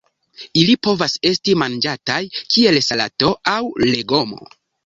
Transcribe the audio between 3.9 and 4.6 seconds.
legomo.